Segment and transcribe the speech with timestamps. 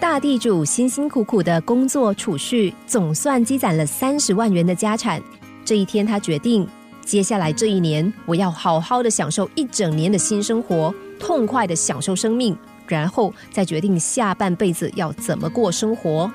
[0.00, 5.20] 大地主辛辛苦苦的工作储蓄，总算积攒了三十万元的家产。
[5.64, 6.66] 这一天，他决定，
[7.04, 12.56] 接下来这一年，我要好好的享受一整年的新生活，痛快的享受生命，
[12.86, 16.30] 然后再决定下半辈子要怎么过生活。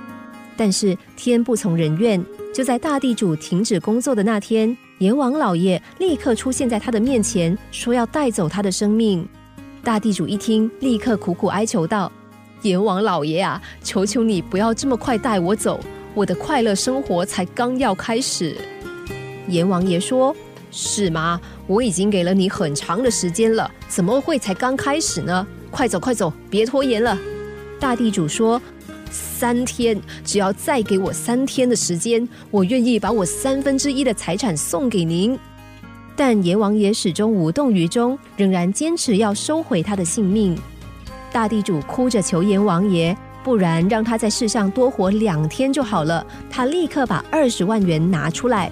[0.58, 2.24] 但是天不从人愿，
[2.54, 9.26] 就在大地主停止工作的那天，阎王老爷立刻出现在他的面前，说要带走他的生命。
[9.82, 12.12] 大地主一听，立刻苦苦哀求道。
[12.64, 15.80] 阎王老爷啊，求求你不要这么快带我走，
[16.14, 18.56] 我的快乐生活才刚要开始。
[19.50, 20.34] 阎王爷说
[20.72, 21.40] ：“是吗？
[21.68, 25.46] 我已经给了你很长的时间了，怎么会才刚开始呢？
[25.70, 27.18] 快走快走，别拖延了。”
[27.82, 28.62] 大地主说
[29.12, 35.38] ：“三天，只要再给我三天的时间，我愿意把我三分之一的财产送给您。”
[36.16, 40.58] 但阎王爷始终无动于衷，仍然坚持要收回他的性命。
[41.34, 46.24] 大地主哭着求阎王爷，不然让他在世上多活两天就好了。
[46.48, 48.72] 他立刻把二十万元拿出来，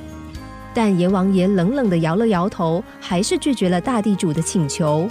[0.72, 5.10] 但阎王爷冷冷的摇了摇头，还是拒绝了大地主的请求。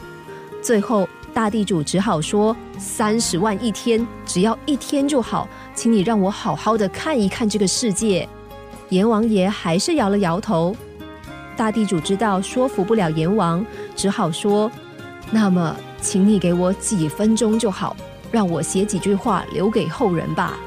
[0.62, 8.28] 最后，大地主只好说：“三十万一天，只要一天就好，请你让我好好的看一看这个世界。”
[8.90, 10.74] 阎王爷还是摇了摇头。
[11.56, 13.64] 大地主知道说服不了阎王，
[13.96, 14.70] 只好说
[15.30, 17.94] ：“那么。”请你给我几分钟就好，
[18.32, 20.58] 让我写几句话留给后人吧。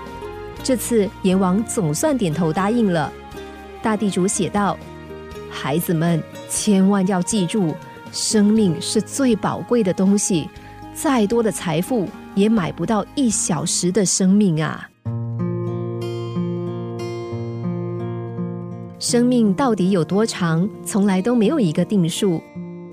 [0.63, 3.11] 这次阎王总算点头答应了。
[3.81, 4.77] 大地主写道
[5.49, 7.73] ：“孩子们，千万要记住，
[8.11, 10.47] 生命是最宝贵的东西，
[10.93, 14.87] 再多的财富也买不到一小时的生命啊！
[18.99, 22.39] 生命到底有多长，从来都没有一个定数。”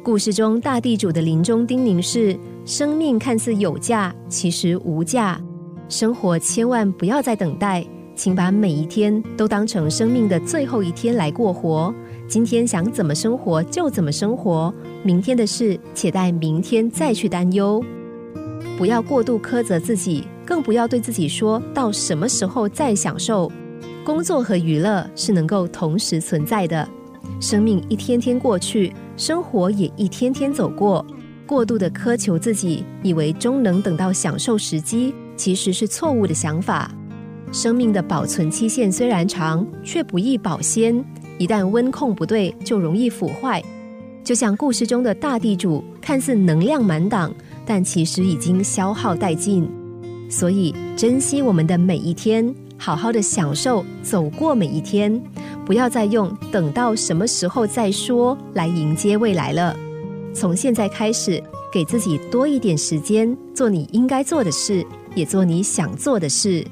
[0.03, 2.35] 故事中大地主的临终叮咛是：
[2.65, 5.39] 生命看似有价，其实无价。
[5.91, 7.85] 生活千万不要再等待，
[8.15, 11.95] 请把每一天都当成生命的最后一天来过活。
[12.27, 14.73] 今天想怎么生活就怎么生活，
[15.03, 17.85] 明天的事且待明天再去担忧。
[18.79, 23.53] 不要过度苛责自己，更不要对自己说到什么时候再享受。
[24.03, 26.89] 工作和娱乐是能够同时存在的。
[27.39, 31.05] 生命一天天过去，生活也一天天走过。
[31.47, 36.91] 过度的苛求自己，以为终能等到享受时机，其实是错误的想法。
[37.53, 41.05] 生命的保存期限虽然长，却不易保鲜。
[41.37, 43.63] 一旦温控不对，就容易腐坏。
[44.25, 47.31] 就像故事中的大地主，看似能量满档，
[47.67, 49.69] 但其实已经消耗殆尽。
[50.31, 55.23] 所以，珍惜我们的每一天，好好的享受走过每一天。
[55.71, 59.77] 不要再用“等到什么时候再说”来迎接未来了。
[60.35, 61.41] 从现在开始，
[61.73, 66.67] 给自己多一点时间，做你应该做的事，也做你想做的事。